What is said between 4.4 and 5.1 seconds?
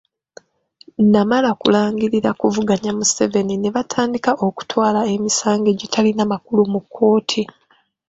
okutwala